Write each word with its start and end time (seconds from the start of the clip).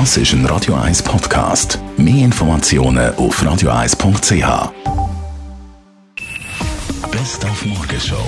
Das 0.00 0.16
ist 0.16 0.32
ein 0.32 0.44
Radio 0.46 0.74
1 0.74 1.04
Podcast. 1.04 1.78
Mehr 1.96 2.24
Informationen 2.24 3.14
auf 3.14 3.40
radio1.ch. 3.40 4.72
Best 7.12 7.44
auf 7.44 7.64
Morgenshow 7.64 8.26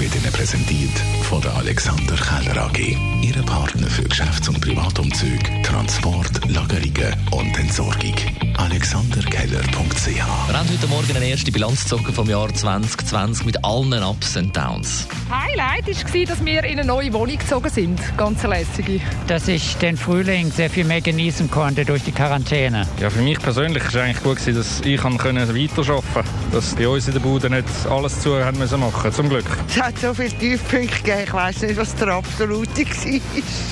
wird 0.00 0.16
Ihnen 0.16 0.32
präsentiert 0.32 0.98
von 1.22 1.40
der 1.42 1.54
Alexander 1.54 2.16
Keller 2.16 2.64
AG. 2.64 2.96
Ihre 3.22 3.44
Partner 3.44 3.86
für 3.86 4.02
Geschäfts- 4.02 4.48
und 4.48 4.60
Privatumzüge, 4.60 5.62
Transport, 5.62 6.43
Lagerungen 6.48 7.14
und 7.30 7.58
Entsorgung. 7.58 8.14
AlexanderKeller.ch 8.58 10.06
Wir 10.06 10.24
haben 10.24 10.68
heute 10.68 10.86
Morgen 10.88 11.16
eine 11.16 11.26
erste 11.26 11.50
Bilanz 11.50 11.84
gezogen 11.84 12.12
vom 12.12 12.28
Jahr 12.28 12.52
2020 12.52 13.46
mit 13.46 13.64
allen 13.64 14.02
Ups 14.02 14.36
und 14.36 14.54
Downs. 14.54 15.08
Highlight 15.30 15.86
war, 15.86 16.24
dass 16.26 16.44
wir 16.44 16.64
in 16.64 16.78
eine 16.78 16.84
neue 16.86 17.12
Wohnung 17.14 17.38
gezogen 17.38 17.70
sind. 17.70 18.00
Ganz 18.18 18.42
lässige. 18.42 19.00
dass 19.26 19.48
ich 19.48 19.76
den 19.76 19.96
Frühling 19.96 20.50
sehr 20.50 20.68
viel 20.68 20.84
mehr 20.84 21.00
genießen 21.00 21.50
konnte 21.50 21.84
durch 21.84 22.02
die 22.02 22.12
Quarantäne. 22.12 22.86
Ja, 23.00 23.08
für 23.08 23.22
mich 23.22 23.38
persönlich 23.38 23.82
war 23.82 23.88
es 23.88 23.96
eigentlich 23.96 24.22
gut, 24.22 24.36
gewesen, 24.36 24.56
dass 24.56 24.80
ich 24.82 25.00
können 25.00 25.48
weiterarbeiten 25.48 26.04
konnte. 26.12 26.28
Dass 26.52 26.74
bei 26.74 26.88
uns 26.88 27.06
in 27.06 27.14
der 27.14 27.20
Bude 27.20 27.48
nicht 27.48 27.68
alles 27.90 28.20
zu 28.20 28.44
haben 28.44 28.58
müssen 28.58 28.80
machen 28.80 29.12
zum 29.12 29.28
Glück. 29.30 29.46
Es 29.68 29.80
hat 29.80 29.98
so 29.98 30.12
viele 30.12 30.30
Tiefpunkte 30.30 30.96
gegeben, 30.98 31.20
ich 31.24 31.32
weiss 31.32 31.62
nicht, 31.62 31.76
was 31.76 31.94
der 31.96 32.08
absolute 32.08 32.84
war. 32.84 33.20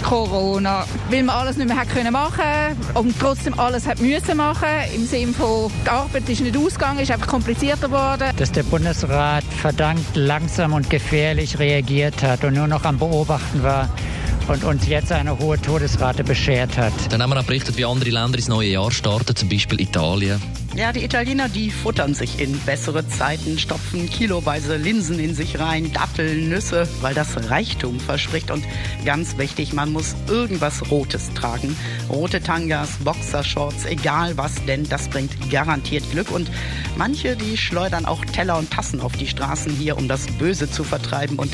Corona. 0.02 0.86
Weil 1.10 1.22
man 1.22 1.36
alles 1.36 1.56
nicht 1.56 1.68
mehr 1.68 2.10
machen 2.10 2.61
und 2.94 3.18
trotzdem 3.18 3.58
alles 3.58 3.86
hat 3.86 4.00
müssen 4.00 4.36
machen. 4.36 4.68
Im 4.94 5.06
Sinne 5.06 5.32
von, 5.32 5.70
die 5.84 5.88
Arbeit 5.90 6.28
ist 6.28 6.40
nicht 6.40 6.56
ausgegangen, 6.56 7.00
ist 7.00 7.10
einfach 7.10 7.26
komplizierter 7.26 7.88
geworden. 7.88 8.30
Dass 8.36 8.52
der 8.52 8.62
Bundesrat 8.62 9.44
verdammt 9.44 10.14
langsam 10.14 10.72
und 10.72 10.90
gefährlich 10.90 11.58
reagiert 11.58 12.22
hat 12.22 12.44
und 12.44 12.54
nur 12.54 12.66
noch 12.66 12.84
am 12.84 12.98
Beobachten 12.98 13.62
war 13.62 13.88
und 14.48 14.64
uns 14.64 14.86
jetzt 14.86 15.12
eine 15.12 15.38
hohe 15.38 15.60
Todesrate 15.60 16.24
beschert 16.24 16.76
hat. 16.76 16.92
Dann 17.10 17.22
haben 17.22 17.30
wir 17.30 17.40
auch 17.40 17.44
berichtet, 17.44 17.76
wie 17.76 17.84
andere 17.84 18.10
Länder 18.10 18.38
ins 18.38 18.48
neue 18.48 18.68
Jahr 18.70 18.90
starten, 18.90 19.34
zum 19.36 19.48
Beispiel 19.48 19.80
Italien. 19.80 20.40
Ja, 20.74 20.90
die 20.90 21.04
Italiener, 21.04 21.50
die 21.50 21.70
futtern 21.70 22.14
sich 22.14 22.40
in 22.40 22.58
bessere 22.60 23.06
Zeiten, 23.06 23.58
stopfen 23.58 24.08
kiloweise 24.08 24.76
Linsen 24.76 25.18
in 25.18 25.34
sich 25.34 25.58
rein, 25.58 25.92
Datteln, 25.92 26.48
Nüsse, 26.48 26.88
weil 27.02 27.12
das 27.12 27.50
Reichtum 27.50 28.00
verspricht. 28.00 28.50
Und 28.50 28.64
ganz 29.04 29.36
wichtig, 29.36 29.74
man 29.74 29.92
muss 29.92 30.14
irgendwas 30.28 30.90
Rotes 30.90 31.30
tragen. 31.34 31.76
Rote 32.08 32.42
Tangas, 32.42 32.88
Boxershorts, 33.04 33.84
egal 33.84 34.38
was, 34.38 34.64
denn 34.64 34.88
das 34.88 35.08
bringt 35.08 35.50
garantiert 35.50 36.10
Glück. 36.10 36.30
Und 36.30 36.50
manche, 36.96 37.36
die 37.36 37.58
schleudern 37.58 38.06
auch 38.06 38.24
Teller 38.24 38.56
und 38.56 38.70
Tassen 38.70 39.02
auf 39.02 39.12
die 39.12 39.26
Straßen 39.26 39.72
hier, 39.72 39.98
um 39.98 40.08
das 40.08 40.26
Böse 40.26 40.70
zu 40.70 40.84
vertreiben. 40.84 41.38
Und 41.38 41.52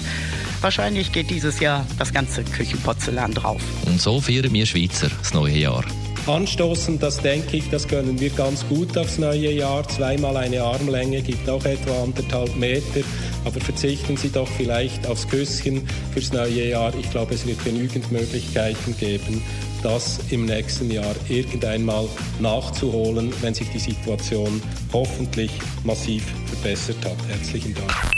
wahrscheinlich 0.62 1.12
geht 1.12 1.30
dieses 1.30 1.60
Jahr 1.60 1.86
das 1.98 2.12
ganze 2.12 2.44
Küchenporzellan 2.44 3.32
drauf. 3.32 3.62
Und 3.86 4.00
so 4.00 4.20
feiern 4.20 4.52
wir 4.52 4.66
Schweizer 4.66 5.08
das 5.18 5.34
neue 5.34 5.56
Jahr. 5.56 5.84
Anstoßen, 6.28 6.98
das 6.98 7.20
denke 7.20 7.56
ich, 7.56 7.70
das 7.70 7.88
können 7.88 8.20
wir 8.20 8.28
ganz 8.30 8.66
gut 8.68 8.98
aufs 8.98 9.16
neue 9.18 9.50
Jahr. 9.50 9.88
Zweimal 9.88 10.36
eine 10.36 10.62
Armlänge 10.62 11.22
gibt 11.22 11.48
auch 11.48 11.64
etwa 11.64 12.02
anderthalb 12.02 12.54
Meter. 12.56 13.00
Aber 13.46 13.60
verzichten 13.60 14.16
Sie 14.16 14.28
doch 14.28 14.48
vielleicht 14.48 15.06
aufs 15.06 15.26
Küsschen 15.26 15.88
fürs 16.12 16.32
neue 16.32 16.68
Jahr. 16.68 16.92
Ich 16.94 17.10
glaube, 17.10 17.34
es 17.34 17.46
wird 17.46 17.64
genügend 17.64 18.12
Möglichkeiten 18.12 18.94
geben, 18.98 19.42
das 19.82 20.18
im 20.30 20.44
nächsten 20.44 20.90
Jahr 20.90 21.14
irgendeinmal 21.28 22.06
nachzuholen, 22.40 23.32
wenn 23.40 23.54
sich 23.54 23.68
die 23.70 23.78
Situation 23.78 24.60
hoffentlich 24.92 25.52
massiv 25.84 26.24
verbessert 26.46 27.02
hat. 27.04 27.16
Herzlichen 27.28 27.74
Dank. 27.74 28.17